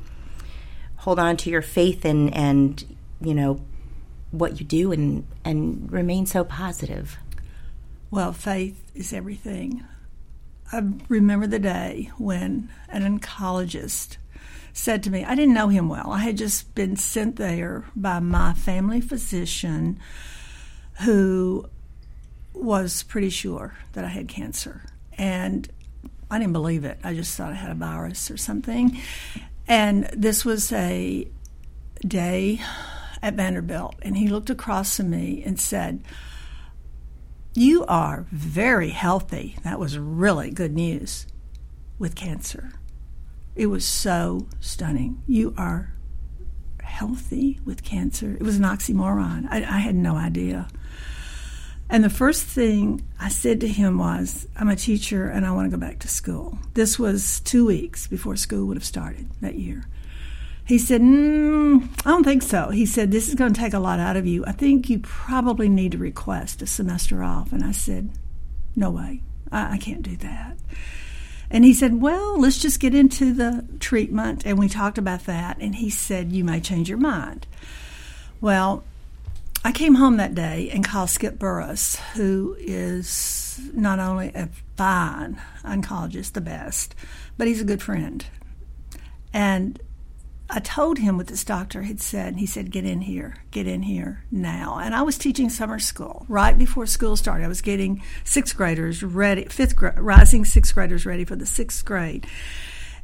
hold 0.96 1.18
on 1.18 1.36
to 1.38 1.50
your 1.50 1.62
faith 1.62 2.04
and 2.04 2.34
and 2.34 2.84
you 3.20 3.34
know 3.34 3.60
what 4.30 4.60
you 4.60 4.66
do 4.66 4.92
and 4.92 5.26
and 5.44 5.90
remain 5.90 6.26
so 6.26 6.44
positive. 6.44 7.18
Well, 8.10 8.32
faith 8.32 8.90
is 8.94 9.12
everything. 9.12 9.84
I 10.72 10.82
remember 11.08 11.46
the 11.46 11.60
day 11.60 12.10
when 12.18 12.68
an 12.88 13.02
oncologist 13.02 14.16
said 14.72 15.02
to 15.04 15.10
me, 15.10 15.24
I 15.24 15.36
didn't 15.36 15.54
know 15.54 15.68
him 15.68 15.88
well. 15.88 16.10
I 16.10 16.18
had 16.18 16.36
just 16.36 16.74
been 16.74 16.96
sent 16.96 17.36
there 17.36 17.84
by 17.94 18.18
my 18.18 18.52
family 18.52 19.00
physician 19.00 20.00
who 21.02 21.68
was 22.52 23.04
pretty 23.04 23.30
sure 23.30 23.76
that 23.92 24.04
I 24.04 24.08
had 24.08 24.26
cancer. 24.26 24.82
And 25.16 25.68
I 26.30 26.38
didn't 26.38 26.52
believe 26.52 26.84
it. 26.84 26.98
I 27.04 27.14
just 27.14 27.36
thought 27.36 27.52
I 27.52 27.56
had 27.56 27.70
a 27.70 27.74
virus 27.74 28.30
or 28.30 28.36
something. 28.36 29.00
And 29.68 30.10
this 30.16 30.44
was 30.44 30.72
a 30.72 31.28
day 32.04 32.60
at 33.22 33.34
Vanderbilt. 33.34 33.96
And 34.02 34.16
he 34.16 34.28
looked 34.28 34.50
across 34.50 34.96
to 34.96 35.04
me 35.04 35.42
and 35.44 35.60
said, 35.60 36.02
You 37.60 37.84
are 37.88 38.24
very 38.32 38.88
healthy. 38.88 39.58
That 39.64 39.78
was 39.78 39.98
really 39.98 40.50
good 40.50 40.74
news 40.74 41.26
with 41.98 42.14
cancer. 42.14 42.72
It 43.54 43.66
was 43.66 43.84
so 43.84 44.46
stunning. 44.60 45.22
You 45.26 45.52
are 45.58 45.92
healthy 46.82 47.60
with 47.66 47.84
cancer. 47.84 48.32
It 48.32 48.42
was 48.42 48.56
an 48.56 48.62
oxymoron. 48.62 49.46
I, 49.50 49.58
I 49.58 49.80
had 49.80 49.94
no 49.94 50.16
idea. 50.16 50.68
And 51.90 52.02
the 52.02 52.08
first 52.08 52.44
thing 52.44 53.06
I 53.18 53.28
said 53.28 53.60
to 53.60 53.68
him 53.68 53.98
was, 53.98 54.48
I'm 54.56 54.70
a 54.70 54.74
teacher 54.74 55.28
and 55.28 55.44
I 55.44 55.52
want 55.52 55.70
to 55.70 55.76
go 55.76 55.78
back 55.78 55.98
to 55.98 56.08
school. 56.08 56.58
This 56.72 56.98
was 56.98 57.40
two 57.40 57.66
weeks 57.66 58.06
before 58.06 58.36
school 58.36 58.68
would 58.68 58.78
have 58.78 58.86
started 58.86 59.28
that 59.42 59.56
year. 59.56 59.84
He 60.70 60.78
said, 60.78 61.00
mm, 61.00 61.82
I 62.06 62.10
don't 62.10 62.22
think 62.22 62.44
so. 62.44 62.70
He 62.70 62.86
said, 62.86 63.10
This 63.10 63.28
is 63.28 63.34
going 63.34 63.52
to 63.52 63.60
take 63.60 63.74
a 63.74 63.80
lot 63.80 63.98
out 63.98 64.16
of 64.16 64.24
you. 64.24 64.44
I 64.46 64.52
think 64.52 64.88
you 64.88 65.00
probably 65.00 65.68
need 65.68 65.90
to 65.92 65.98
request 65.98 66.62
a 66.62 66.66
semester 66.66 67.24
off. 67.24 67.52
And 67.52 67.64
I 67.64 67.72
said, 67.72 68.10
No 68.76 68.92
way. 68.92 69.24
I, 69.50 69.72
I 69.72 69.78
can't 69.78 70.02
do 70.02 70.14
that. 70.18 70.58
And 71.50 71.64
he 71.64 71.74
said, 71.74 72.00
Well, 72.00 72.40
let's 72.40 72.60
just 72.60 72.78
get 72.78 72.94
into 72.94 73.34
the 73.34 73.66
treatment. 73.80 74.46
And 74.46 74.60
we 74.60 74.68
talked 74.68 74.96
about 74.96 75.24
that. 75.24 75.56
And 75.58 75.74
he 75.74 75.90
said, 75.90 76.30
You 76.30 76.44
may 76.44 76.60
change 76.60 76.88
your 76.88 76.98
mind. 76.98 77.48
Well, 78.40 78.84
I 79.64 79.72
came 79.72 79.96
home 79.96 80.18
that 80.18 80.36
day 80.36 80.70
and 80.72 80.84
called 80.84 81.10
Skip 81.10 81.36
Burris, 81.36 81.96
who 82.14 82.56
is 82.60 83.60
not 83.74 83.98
only 83.98 84.28
a 84.36 84.48
fine 84.76 85.42
oncologist, 85.64 86.34
the 86.34 86.40
best, 86.40 86.94
but 87.36 87.48
he's 87.48 87.60
a 87.60 87.64
good 87.64 87.82
friend. 87.82 88.24
And 89.32 89.80
I 90.52 90.58
told 90.58 90.98
him 90.98 91.16
what 91.16 91.28
this 91.28 91.44
doctor 91.44 91.82
had 91.82 92.00
said. 92.00 92.36
He 92.36 92.46
said, 92.46 92.72
Get 92.72 92.84
in 92.84 93.02
here, 93.02 93.36
get 93.52 93.68
in 93.68 93.82
here 93.82 94.24
now. 94.32 94.78
And 94.78 94.96
I 94.96 95.02
was 95.02 95.16
teaching 95.16 95.48
summer 95.48 95.78
school 95.78 96.26
right 96.28 96.58
before 96.58 96.86
school 96.86 97.16
started. 97.16 97.44
I 97.44 97.48
was 97.48 97.62
getting 97.62 98.02
sixth 98.24 98.56
graders 98.56 99.02
ready, 99.04 99.44
fifth 99.44 99.80
rising 99.80 100.44
sixth 100.44 100.74
graders 100.74 101.06
ready 101.06 101.24
for 101.24 101.36
the 101.36 101.46
sixth 101.46 101.84
grade. 101.84 102.26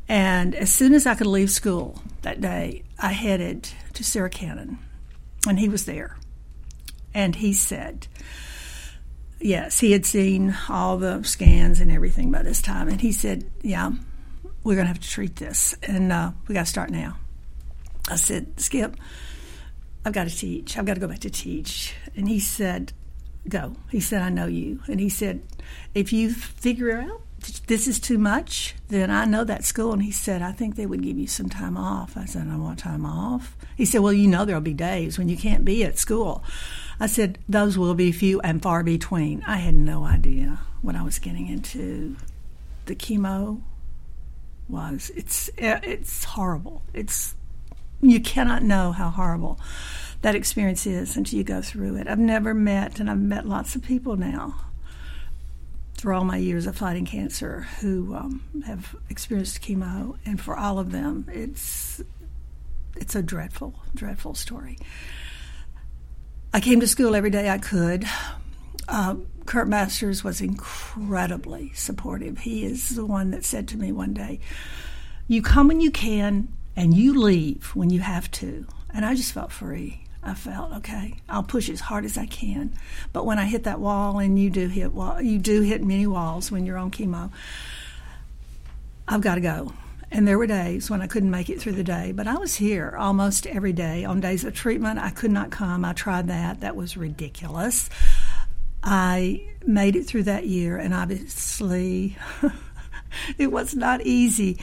And 0.08 0.56
as 0.56 0.72
soon 0.72 0.92
as 0.92 1.06
I 1.06 1.14
could 1.14 1.28
leave 1.28 1.50
school 1.50 2.02
that 2.22 2.40
day, 2.40 2.82
I 2.98 3.12
headed 3.12 3.68
to 3.94 4.02
Sarah 4.02 4.30
Cannon, 4.30 4.78
and 5.48 5.60
he 5.60 5.68
was 5.68 5.84
there. 5.84 6.16
And 7.14 7.36
he 7.36 7.52
said, 7.52 8.08
Yes, 9.40 9.78
he 9.78 9.92
had 9.92 10.04
seen 10.04 10.56
all 10.68 10.96
the 10.96 11.22
scans 11.22 11.78
and 11.78 11.92
everything 11.92 12.32
by 12.32 12.42
this 12.42 12.60
time. 12.60 12.88
And 12.88 13.00
he 13.00 13.12
said, 13.12 13.48
Yeah, 13.62 13.92
we're 14.64 14.74
going 14.74 14.86
to 14.86 14.92
have 14.92 15.00
to 15.00 15.08
treat 15.08 15.36
this, 15.36 15.76
and 15.84 16.10
uh, 16.10 16.32
we 16.48 16.54
got 16.54 16.64
to 16.64 16.70
start 16.70 16.90
now. 16.90 17.18
I 18.08 18.16
said, 18.16 18.60
Skip, 18.60 18.96
I've 20.04 20.12
got 20.12 20.28
to 20.28 20.36
teach. 20.36 20.78
I've 20.78 20.86
got 20.86 20.94
to 20.94 21.00
go 21.00 21.08
back 21.08 21.20
to 21.20 21.30
teach. 21.30 21.94
And 22.14 22.28
he 22.28 22.38
said, 22.38 22.92
Go. 23.48 23.76
He 23.90 24.00
said, 24.00 24.22
I 24.22 24.28
know 24.28 24.46
you. 24.46 24.80
And 24.86 25.00
he 25.00 25.08
said, 25.08 25.42
If 25.94 26.12
you 26.12 26.32
figure 26.32 26.98
out 26.98 27.22
this 27.66 27.86
is 27.86 28.00
too 28.00 28.18
much, 28.18 28.74
then 28.88 29.10
I 29.10 29.24
know 29.24 29.44
that 29.44 29.64
school. 29.64 29.92
And 29.92 30.02
he 30.02 30.10
said, 30.10 30.42
I 30.42 30.52
think 30.52 30.74
they 30.74 30.86
would 30.86 31.02
give 31.02 31.18
you 31.18 31.26
some 31.26 31.48
time 31.48 31.76
off. 31.76 32.16
I 32.16 32.24
said, 32.24 32.48
I 32.48 32.56
want 32.56 32.78
time 32.78 33.04
off. 33.04 33.56
He 33.76 33.84
said, 33.84 34.00
Well, 34.00 34.12
you 34.12 34.28
know, 34.28 34.44
there'll 34.44 34.60
be 34.60 34.74
days 34.74 35.18
when 35.18 35.28
you 35.28 35.36
can't 35.36 35.64
be 35.64 35.84
at 35.84 35.98
school. 35.98 36.44
I 36.98 37.06
said, 37.06 37.38
Those 37.48 37.76
will 37.76 37.94
be 37.94 38.12
few 38.12 38.40
and 38.40 38.62
far 38.62 38.82
between. 38.82 39.42
I 39.46 39.56
had 39.56 39.74
no 39.74 40.04
idea 40.04 40.60
what 40.82 40.96
I 40.96 41.02
was 41.02 41.18
getting 41.18 41.48
into. 41.48 42.16
The 42.86 42.94
chemo 42.94 43.60
was, 44.68 45.10
it's, 45.16 45.50
eh, 45.58 45.80
it's 45.82 46.24
horrible. 46.24 46.82
It's 46.94 47.34
you 48.00 48.20
cannot 48.20 48.62
know 48.62 48.92
how 48.92 49.10
horrible 49.10 49.58
that 50.22 50.34
experience 50.34 50.86
is 50.86 51.16
until 51.16 51.38
you 51.38 51.44
go 51.44 51.62
through 51.62 51.96
it. 51.96 52.08
I've 52.08 52.18
never 52.18 52.54
met, 52.54 53.00
and 53.00 53.10
I've 53.10 53.18
met 53.18 53.46
lots 53.46 53.76
of 53.76 53.82
people 53.82 54.16
now 54.16 54.54
through 55.96 56.14
all 56.14 56.24
my 56.24 56.36
years 56.36 56.66
of 56.66 56.76
fighting 56.76 57.06
cancer 57.06 57.62
who 57.80 58.14
um, 58.14 58.62
have 58.66 58.94
experienced 59.08 59.62
chemo, 59.62 60.18
and 60.26 60.40
for 60.40 60.56
all 60.56 60.78
of 60.78 60.92
them, 60.92 61.26
it's 61.32 62.02
it's 62.96 63.14
a 63.14 63.22
dreadful, 63.22 63.74
dreadful 63.94 64.34
story. 64.34 64.78
I 66.52 66.60
came 66.60 66.80
to 66.80 66.86
school 66.86 67.14
every 67.14 67.30
day 67.30 67.50
I 67.50 67.58
could. 67.58 68.04
Uh, 68.88 69.16
Curt 69.44 69.68
Masters 69.68 70.24
was 70.24 70.40
incredibly 70.40 71.72
supportive. 71.74 72.38
He 72.38 72.64
is 72.64 72.90
the 72.90 73.04
one 73.04 73.30
that 73.30 73.44
said 73.44 73.68
to 73.68 73.76
me 73.76 73.92
one 73.92 74.14
day, 74.14 74.40
"You 75.28 75.42
come 75.42 75.68
when 75.68 75.80
you 75.80 75.90
can, 75.90 76.48
and 76.76 76.94
you 76.94 77.18
leave 77.18 77.74
when 77.74 77.90
you 77.90 78.00
have 78.00 78.30
to. 78.32 78.66
And 78.92 79.04
I 79.04 79.14
just 79.14 79.32
felt 79.32 79.50
free. 79.50 80.02
I 80.22 80.34
felt 80.34 80.72
okay. 80.74 81.14
I'll 81.28 81.42
push 81.42 81.68
as 81.68 81.80
hard 81.80 82.04
as 82.04 82.18
I 82.18 82.26
can, 82.26 82.74
but 83.12 83.24
when 83.24 83.38
I 83.38 83.46
hit 83.46 83.64
that 83.64 83.78
wall, 83.78 84.18
and 84.18 84.36
you 84.38 84.50
do 84.50 84.66
hit 84.66 84.92
wall, 84.92 85.20
you 85.22 85.38
do 85.38 85.62
hit 85.62 85.84
many 85.84 86.06
walls 86.06 86.50
when 86.50 86.66
you're 86.66 86.76
on 86.78 86.90
chemo. 86.90 87.30
I've 89.06 89.20
got 89.20 89.36
to 89.36 89.40
go. 89.40 89.72
And 90.10 90.26
there 90.26 90.38
were 90.38 90.46
days 90.46 90.90
when 90.90 91.02
I 91.02 91.06
couldn't 91.06 91.30
make 91.30 91.48
it 91.48 91.60
through 91.60 91.72
the 91.72 91.84
day, 91.84 92.12
but 92.12 92.26
I 92.26 92.34
was 92.34 92.56
here 92.56 92.96
almost 92.98 93.46
every 93.46 93.72
day. 93.72 94.04
On 94.04 94.20
days 94.20 94.44
of 94.44 94.54
treatment, 94.54 94.98
I 94.98 95.10
could 95.10 95.30
not 95.30 95.50
come. 95.50 95.84
I 95.84 95.92
tried 95.92 96.28
that. 96.28 96.60
That 96.60 96.76
was 96.76 96.96
ridiculous. 96.96 97.88
I 98.82 99.42
made 99.64 99.96
it 99.96 100.06
through 100.06 100.24
that 100.24 100.46
year, 100.46 100.76
and 100.76 100.94
obviously, 100.94 102.16
it 103.38 103.48
was 103.48 103.74
not 103.74 104.00
easy. 104.02 104.58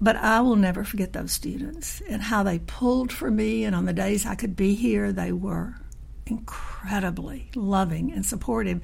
But 0.00 0.16
I 0.16 0.40
will 0.40 0.56
never 0.56 0.84
forget 0.84 1.12
those 1.12 1.32
students 1.32 2.02
and 2.08 2.22
how 2.22 2.42
they 2.42 2.58
pulled 2.58 3.12
for 3.12 3.30
me. 3.30 3.64
And 3.64 3.74
on 3.74 3.86
the 3.86 3.92
days 3.92 4.26
I 4.26 4.34
could 4.34 4.54
be 4.54 4.74
here, 4.74 5.12
they 5.12 5.32
were 5.32 5.74
incredibly 6.26 7.50
loving 7.54 8.12
and 8.12 8.24
supportive. 8.24 8.80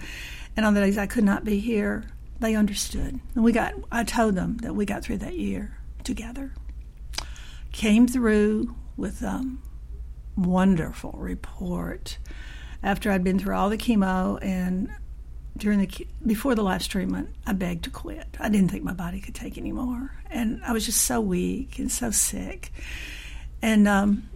And 0.57 0.64
on 0.64 0.75
the 0.75 0.81
days 0.81 0.97
I 0.97 1.07
could 1.07 1.25
not 1.25 1.45
be 1.45 1.59
here, 1.59 2.04
they 2.40 2.54
understood. 2.54 3.21
And 3.35 3.45
we 3.45 3.52
got, 3.52 3.75
I 3.90 4.04
told 4.04 4.35
them 4.35 4.59
that 4.59 4.75
we 4.75 4.87
got 4.87 5.02
through 5.02 5.19
that 5.19 5.37
year 5.37 5.76
together. 6.02 6.54
Came 7.73 8.07
through 8.07 8.75
with 8.97 9.23
a 9.23 9.57
wonderful 10.37 11.14
report 11.16 12.19
after 12.83 13.11
I'd 13.11 13.25
been 13.25 13.38
through 13.38 13.54
all 13.54 13.71
the 13.71 13.78
chemo 13.78 14.38
and 14.42 14.90
during 15.56 15.80
the 15.80 16.06
before 16.25 16.54
the 16.54 16.62
last 16.62 16.90
treatment, 16.90 17.28
I 17.47 17.52
begged 17.52 17.85
to 17.85 17.90
quit. 17.90 18.26
I 18.40 18.49
didn't 18.49 18.71
think 18.71 18.85
my 18.85 18.92
body 18.92 19.21
could 19.21 19.35
take 19.35 19.59
anymore, 19.59 20.12
and 20.30 20.62
I 20.64 20.73
was 20.73 20.87
just 20.87 21.02
so 21.02 21.21
weak 21.21 21.78
and 21.78 21.90
so 21.90 22.11
sick. 22.11 22.73
And 23.61 23.87
um, 23.87 24.28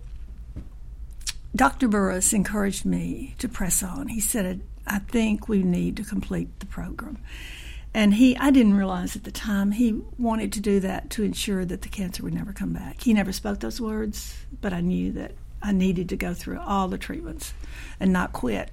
Dr. 1.55 1.89
Burris 1.89 2.33
encouraged 2.33 2.85
me 2.85 3.35
to 3.39 3.49
press 3.49 3.83
on. 3.83 4.09
He 4.09 4.21
said, 4.21 4.61
"I 4.87 4.99
think 4.99 5.49
we 5.49 5.63
need 5.63 5.97
to 5.97 6.05
complete 6.05 6.61
the 6.61 6.67
program." 6.67 7.19
And 7.95 8.13
he, 8.13 8.37
I 8.37 8.51
didn't 8.51 8.75
realize 8.75 9.17
at 9.17 9.25
the 9.25 9.31
time, 9.31 9.71
he 9.73 10.03
wanted 10.19 10.53
to 10.53 10.61
do 10.61 10.81
that 10.81 11.09
to 11.11 11.23
ensure 11.23 11.65
that 11.65 11.81
the 11.81 11.89
cancer 11.89 12.23
would 12.23 12.35
never 12.35 12.53
come 12.53 12.75
back. 12.75 13.01
He 13.01 13.15
never 13.15 13.33
spoke 13.33 13.61
those 13.61 13.81
words, 13.81 14.37
but 14.61 14.75
I 14.75 14.83
knew 14.83 15.13
that 15.13 15.33
I 15.63 15.73
needed 15.73 16.11
to 16.11 16.17
go 16.17 16.35
through 16.35 16.61
all 16.61 16.89
the 16.89 16.99
treatments 16.99 17.55
and 17.99 18.13
not 18.13 18.35
quit 18.35 18.71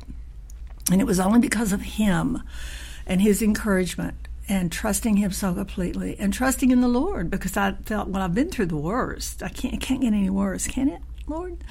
and 0.92 1.02
it 1.02 1.06
was 1.06 1.20
only 1.20 1.40
because 1.40 1.72
of 1.72 1.82
him 1.82 2.44
and 3.06 3.22
his 3.22 3.42
encouragement 3.42 4.28
and 4.50 4.72
trusting 4.72 5.18
him 5.18 5.32
so 5.32 5.54
completely 5.54 6.18
and 6.20 6.34
trusting 6.34 6.72
in 6.72 6.82
the 6.82 6.88
Lord 6.88 7.30
because 7.30 7.56
I 7.56 7.74
felt, 7.86 8.10
well, 8.10 8.22
I've 8.22 8.36
been 8.36 8.50
through 8.50 8.68
the 8.68 8.78
worst. 8.78 9.42
I 9.42 9.50
can't, 9.50 9.80
can't 9.82 10.02
get 10.02 10.08
any 10.08 10.30
worse, 10.30 10.68
can 10.68 10.90
it, 10.90 11.02
Lord? 11.28 11.63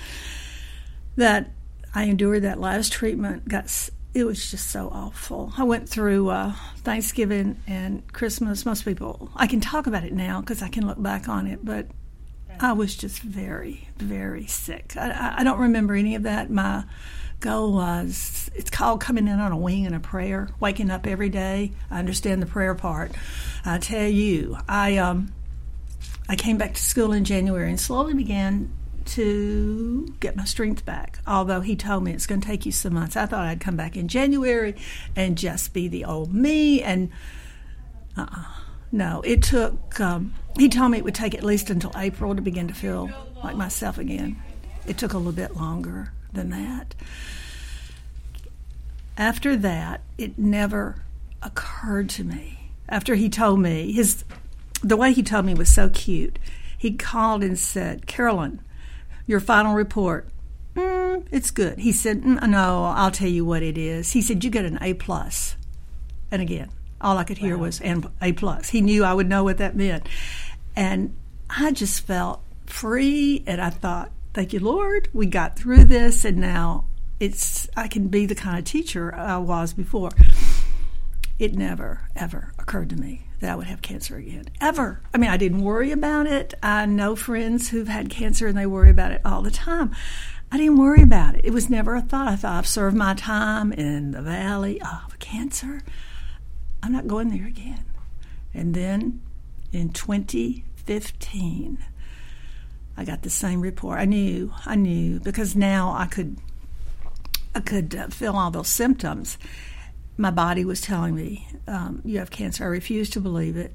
That 1.16 1.50
I 1.94 2.04
endured 2.04 2.42
that 2.42 2.58
last 2.58 2.92
treatment, 2.92 3.48
got 3.48 3.68
it 4.14 4.24
was 4.24 4.50
just 4.50 4.70
so 4.70 4.90
awful. 4.92 5.52
I 5.56 5.64
went 5.64 5.88
through 5.88 6.28
uh, 6.28 6.52
Thanksgiving 6.78 7.56
and 7.66 8.10
Christmas. 8.12 8.66
Most 8.66 8.84
people, 8.84 9.30
I 9.34 9.46
can 9.46 9.60
talk 9.60 9.86
about 9.86 10.04
it 10.04 10.12
now 10.12 10.40
because 10.40 10.62
I 10.62 10.68
can 10.68 10.86
look 10.86 11.02
back 11.02 11.28
on 11.28 11.46
it, 11.46 11.64
but 11.64 11.86
I 12.60 12.72
was 12.72 12.94
just 12.94 13.20
very, 13.20 13.88
very 13.96 14.46
sick. 14.46 14.94
I, 14.96 15.36
I 15.38 15.44
don't 15.44 15.60
remember 15.60 15.94
any 15.94 16.14
of 16.14 16.24
that. 16.24 16.50
My 16.50 16.84
goal 17.42 17.72
was 17.72 18.50
it's 18.54 18.70
called 18.70 19.00
coming 19.00 19.28
in 19.28 19.38
on 19.38 19.52
a 19.52 19.56
wing 19.56 19.84
and 19.84 19.94
a 19.94 20.00
prayer, 20.00 20.48
waking 20.60 20.90
up 20.90 21.06
every 21.06 21.28
day. 21.28 21.72
I 21.90 21.98
understand 21.98 22.40
the 22.40 22.46
prayer 22.46 22.74
part. 22.74 23.12
I 23.64 23.78
tell 23.78 24.08
you, 24.08 24.56
I 24.68 24.96
um, 24.96 25.32
I 26.28 26.36
came 26.36 26.56
back 26.56 26.74
to 26.74 26.82
school 26.82 27.12
in 27.12 27.24
January 27.24 27.68
and 27.68 27.78
slowly 27.78 28.14
began 28.14 28.72
to 29.04 30.14
get 30.20 30.36
my 30.36 30.44
strength 30.44 30.86
back. 30.86 31.18
Although 31.26 31.60
he 31.60 31.76
told 31.76 32.04
me 32.04 32.12
it's 32.12 32.26
going 32.26 32.40
to 32.40 32.46
take 32.46 32.64
you 32.64 32.72
some 32.72 32.94
months, 32.94 33.16
I 33.16 33.26
thought 33.26 33.44
I'd 33.44 33.60
come 33.60 33.76
back 33.76 33.96
in 33.96 34.08
January 34.08 34.76
and 35.16 35.36
just 35.36 35.74
be 35.74 35.88
the 35.88 36.04
old 36.04 36.32
me. 36.32 36.82
And 36.82 37.10
uh-uh. 38.16 38.44
no, 38.92 39.20
it 39.22 39.42
took. 39.42 40.00
Um, 40.00 40.34
he 40.56 40.68
told 40.68 40.92
me 40.92 40.98
it 40.98 41.04
would 41.04 41.14
take 41.14 41.34
at 41.34 41.42
least 41.42 41.68
until 41.68 41.92
April 41.96 42.34
to 42.36 42.40
begin 42.40 42.68
to 42.68 42.74
feel 42.74 43.10
like 43.42 43.56
myself 43.56 43.98
again. 43.98 44.40
It 44.86 44.98
took 44.98 45.12
a 45.12 45.18
little 45.18 45.32
bit 45.32 45.56
longer 45.56 46.12
than 46.32 46.50
that. 46.50 46.94
After 49.16 49.56
that, 49.56 50.02
it 50.16 50.38
never 50.38 51.04
occurred 51.42 52.08
to 52.10 52.24
me. 52.24 52.70
After 52.88 53.14
he 53.14 53.28
told 53.28 53.60
me 53.60 53.92
his, 53.92 54.24
the 54.82 54.96
way 54.96 55.12
he 55.12 55.22
told 55.22 55.44
me 55.44 55.54
was 55.54 55.72
so 55.72 55.88
cute. 55.88 56.38
He 56.76 56.92
called 56.94 57.44
and 57.44 57.58
said, 57.58 58.06
"Carolyn, 58.06 58.60
your 59.26 59.40
final 59.40 59.74
report. 59.74 60.28
Mm, 60.74 61.26
it's 61.30 61.50
good. 61.50 61.78
He 61.78 61.92
said, 61.92 62.22
mm, 62.22 62.48
no, 62.48 62.84
I'll 62.96 63.10
tell 63.10 63.28
you 63.28 63.44
what 63.44 63.62
it 63.62 63.76
is. 63.76 64.12
He 64.12 64.22
said, 64.22 64.42
you 64.42 64.50
get 64.50 64.64
an 64.64 64.78
A 64.80 64.94
plus. 64.94 65.56
And 66.30 66.40
again, 66.40 66.70
all 67.00 67.18
I 67.18 67.24
could 67.24 67.38
hear 67.38 67.56
wow. 67.56 67.64
was 67.64 67.80
an 67.80 68.04
A 68.20 68.32
plus. 68.32 68.70
He 68.70 68.80
knew 68.80 69.04
I 69.04 69.12
would 69.12 69.28
know 69.28 69.44
what 69.44 69.58
that 69.58 69.76
meant. 69.76 70.08
And 70.74 71.14
I 71.50 71.72
just 71.72 72.06
felt 72.06 72.40
free 72.66 73.42
and 73.46 73.60
I 73.60 73.70
thought, 73.70 74.10
thank 74.34 74.52
you, 74.52 74.60
Lord. 74.60 75.08
We 75.12 75.26
got 75.26 75.56
through 75.56 75.84
this 75.84 76.24
and 76.24 76.38
now 76.38 76.86
it's 77.20 77.68
I 77.76 77.88
can 77.88 78.08
be 78.08 78.26
the 78.26 78.34
kind 78.34 78.58
of 78.58 78.64
teacher 78.64 79.14
I 79.14 79.38
was 79.38 79.72
before. 79.72 80.10
It 81.38 81.54
never, 81.54 82.08
ever 82.14 82.52
occurred 82.58 82.90
to 82.90 82.96
me 82.96 83.22
that 83.40 83.50
I 83.50 83.56
would 83.56 83.66
have 83.66 83.82
cancer 83.82 84.16
again. 84.16 84.46
Ever. 84.60 85.00
I 85.12 85.18
mean, 85.18 85.30
I 85.30 85.36
didn't 85.36 85.62
worry 85.62 85.90
about 85.90 86.26
it. 86.26 86.54
I 86.62 86.86
know 86.86 87.16
friends 87.16 87.70
who've 87.70 87.88
had 87.88 88.10
cancer 88.10 88.46
and 88.46 88.56
they 88.56 88.66
worry 88.66 88.90
about 88.90 89.12
it 89.12 89.20
all 89.24 89.42
the 89.42 89.50
time. 89.50 89.94
I 90.50 90.58
didn't 90.58 90.78
worry 90.78 91.02
about 91.02 91.34
it. 91.34 91.44
It 91.44 91.52
was 91.52 91.70
never 91.70 91.94
a 91.94 92.02
thought. 92.02 92.28
I 92.28 92.36
thought 92.36 92.58
I've 92.58 92.66
served 92.66 92.96
my 92.96 93.14
time 93.14 93.72
in 93.72 94.12
the 94.12 94.22
valley 94.22 94.80
of 94.82 95.18
cancer. 95.18 95.82
I'm 96.82 96.92
not 96.92 97.06
going 97.06 97.30
there 97.30 97.46
again. 97.46 97.84
And 98.52 98.74
then 98.74 99.22
in 99.72 99.90
2015, 99.90 101.78
I 102.96 103.04
got 103.04 103.22
the 103.22 103.30
same 103.30 103.60
report. 103.60 103.98
I 103.98 104.04
knew, 104.04 104.52
I 104.66 104.74
knew 104.74 105.20
because 105.20 105.56
now 105.56 105.94
I 105.96 106.06
could, 106.06 106.38
I 107.54 107.60
could 107.60 107.94
uh, 107.94 108.08
feel 108.08 108.34
all 108.36 108.50
those 108.50 108.68
symptoms 108.68 109.38
my 110.16 110.30
body 110.30 110.64
was 110.64 110.80
telling 110.80 111.14
me, 111.14 111.48
um, 111.66 112.02
you 112.04 112.18
have 112.18 112.30
cancer. 112.30 112.64
I 112.64 112.68
refused 112.68 113.12
to 113.14 113.20
believe 113.20 113.56
it. 113.56 113.74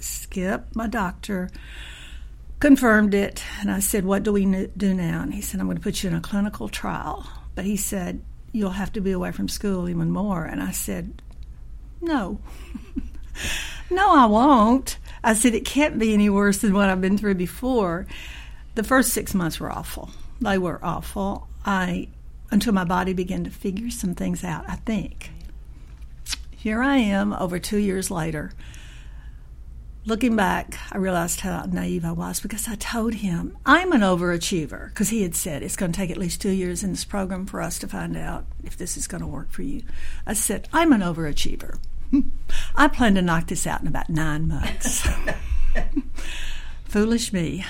Skip, 0.00 0.74
my 0.74 0.86
doctor, 0.86 1.50
confirmed 2.58 3.14
it. 3.14 3.44
And 3.60 3.70
I 3.70 3.80
said, 3.80 4.04
What 4.04 4.22
do 4.22 4.32
we 4.32 4.46
do 4.76 4.94
now? 4.94 5.22
And 5.22 5.34
he 5.34 5.42
said, 5.42 5.60
I'm 5.60 5.66
going 5.66 5.76
to 5.76 5.82
put 5.82 6.02
you 6.02 6.10
in 6.10 6.16
a 6.16 6.20
clinical 6.20 6.68
trial. 6.68 7.28
But 7.54 7.66
he 7.66 7.76
said, 7.76 8.22
You'll 8.52 8.70
have 8.70 8.92
to 8.94 9.00
be 9.00 9.12
away 9.12 9.32
from 9.32 9.48
school 9.48 9.88
even 9.88 10.10
more. 10.10 10.44
And 10.44 10.62
I 10.62 10.70
said, 10.70 11.22
No. 12.00 12.40
no, 13.90 14.14
I 14.14 14.26
won't. 14.26 14.98
I 15.22 15.34
said, 15.34 15.54
It 15.54 15.64
can't 15.64 15.98
be 15.98 16.14
any 16.14 16.30
worse 16.30 16.58
than 16.58 16.72
what 16.72 16.88
I've 16.88 17.00
been 17.00 17.18
through 17.18 17.34
before. 17.34 18.06
The 18.74 18.84
first 18.84 19.12
six 19.12 19.34
months 19.34 19.60
were 19.60 19.70
awful. 19.70 20.10
They 20.40 20.58
were 20.58 20.80
awful. 20.82 21.48
I 21.64 22.08
until 22.50 22.72
my 22.72 22.84
body 22.84 23.12
began 23.12 23.44
to 23.44 23.50
figure 23.50 23.90
some 23.90 24.14
things 24.14 24.42
out, 24.42 24.64
I 24.68 24.76
think 24.76 25.30
here 26.60 26.82
I 26.82 26.98
am 26.98 27.32
over 27.32 27.58
two 27.58 27.78
years 27.78 28.10
later. 28.10 28.52
Looking 30.04 30.36
back, 30.36 30.78
I 30.92 30.98
realized 30.98 31.40
how 31.40 31.64
naive 31.64 32.04
I 32.04 32.12
was 32.12 32.40
because 32.40 32.68
I 32.68 32.74
told 32.74 33.14
him 33.14 33.56
I'm 33.64 33.92
an 33.92 34.02
overachiever 34.02 34.88
because 34.88 35.08
he 35.08 35.22
had 35.22 35.34
said 35.34 35.62
it's 35.62 35.76
going 35.76 35.92
to 35.92 35.96
take 35.96 36.10
at 36.10 36.18
least 36.18 36.42
two 36.42 36.50
years 36.50 36.82
in 36.82 36.90
this 36.90 37.04
program 37.04 37.46
for 37.46 37.62
us 37.62 37.78
to 37.78 37.88
find 37.88 38.14
out 38.14 38.44
if 38.62 38.76
this 38.76 38.98
is 38.98 39.06
going 39.06 39.22
to 39.22 39.26
work 39.26 39.50
for 39.50 39.62
you. 39.62 39.82
I 40.26 40.34
said, 40.34 40.68
I'm 40.70 40.92
an 40.92 41.00
overachiever. 41.00 41.78
I 42.76 42.88
plan 42.88 43.14
to 43.14 43.22
knock 43.22 43.46
this 43.46 43.66
out 43.66 43.80
in 43.80 43.86
about 43.86 44.10
nine 44.10 44.48
months. 44.48 45.06
Foolish 46.84 47.32
me. 47.32 47.64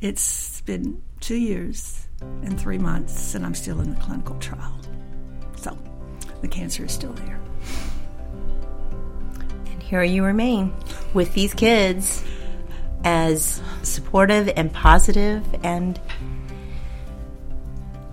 It's 0.00 0.60
been 0.62 1.02
two 1.20 1.36
years 1.36 2.06
and 2.20 2.60
three 2.60 2.78
months, 2.78 3.34
and 3.34 3.44
I'm 3.44 3.54
still 3.54 3.80
in 3.80 3.90
the 3.94 4.00
clinical 4.00 4.38
trial. 4.38 4.78
So 5.56 5.76
the 6.40 6.48
cancer 6.48 6.84
is 6.84 6.92
still 6.92 7.12
there 7.12 7.38
And 9.66 9.82
here 9.82 10.02
you 10.02 10.24
remain 10.24 10.72
with 11.14 11.32
these 11.34 11.54
kids 11.54 12.24
as 13.04 13.62
supportive 13.82 14.52
and 14.56 14.72
positive 14.72 15.44
and 15.64 16.00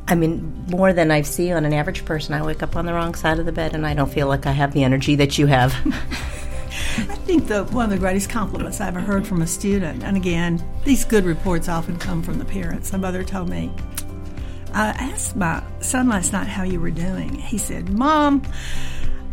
I 0.09 0.15
mean, 0.15 0.65
more 0.69 0.91
than 0.91 1.11
I 1.11 1.21
see 1.21 1.51
on 1.51 1.65
an 1.65 1.73
average 1.73 2.03
person. 2.03 2.33
I 2.33 2.43
wake 2.43 2.63
up 2.63 2.75
on 2.75 2.87
the 2.87 2.93
wrong 2.93 3.13
side 3.13 3.37
of 3.37 3.45
the 3.45 3.51
bed 3.51 3.75
and 3.75 3.85
I 3.85 3.93
don't 3.93 4.11
feel 4.11 4.27
like 4.27 4.47
I 4.47 4.51
have 4.51 4.73
the 4.73 4.83
energy 4.83 5.15
that 5.15 5.37
you 5.37 5.45
have. 5.45 5.71
I 6.97 7.15
think 7.25 7.47
the, 7.47 7.63
one 7.65 7.85
of 7.85 7.91
the 7.91 7.97
greatest 7.97 8.29
compliments 8.29 8.81
I 8.81 8.87
ever 8.87 8.99
heard 8.99 9.27
from 9.27 9.41
a 9.43 9.47
student, 9.47 10.03
and 10.03 10.17
again, 10.17 10.63
these 10.83 11.05
good 11.05 11.25
reports 11.25 11.69
often 11.69 11.97
come 11.97 12.23
from 12.23 12.39
the 12.39 12.45
parents. 12.45 12.91
My 12.91 12.97
mother 12.97 13.23
told 13.23 13.49
me, 13.49 13.71
I 14.73 14.89
asked 14.89 15.35
my 15.35 15.63
son 15.81 16.09
last 16.09 16.33
night 16.33 16.47
how 16.47 16.63
you 16.63 16.79
were 16.79 16.91
doing. 16.91 17.35
He 17.35 17.57
said, 17.57 17.89
Mom, 17.89 18.43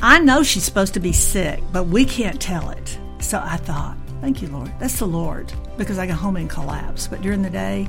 I 0.02 0.18
know 0.18 0.42
she's 0.42 0.64
supposed 0.64 0.94
to 0.94 1.00
be 1.00 1.12
sick, 1.12 1.62
but 1.72 1.84
we 1.84 2.04
can't 2.04 2.40
tell 2.40 2.70
it. 2.70 2.98
So 3.20 3.40
I 3.42 3.56
thought, 3.56 3.96
thank 4.20 4.42
you, 4.42 4.48
Lord. 4.48 4.72
That's 4.78 4.98
the 4.98 5.06
Lord, 5.06 5.52
because 5.78 5.98
I 5.98 6.06
go 6.06 6.14
home 6.14 6.36
and 6.36 6.50
collapse. 6.50 7.06
But 7.06 7.22
during 7.22 7.42
the 7.42 7.50
day, 7.50 7.88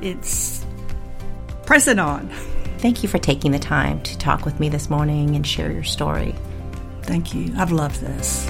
it's 0.00 0.65
pressing 1.66 1.98
on. 1.98 2.28
Thank 2.78 3.02
you 3.02 3.08
for 3.08 3.18
taking 3.18 3.52
the 3.52 3.58
time 3.58 4.00
to 4.02 4.16
talk 4.18 4.44
with 4.44 4.60
me 4.60 4.68
this 4.68 4.88
morning 4.88 5.34
and 5.34 5.46
share 5.46 5.72
your 5.72 5.84
story. 5.84 6.34
Thank 7.02 7.34
you. 7.34 7.52
I've 7.56 7.72
loved 7.72 8.00
this. 8.00 8.46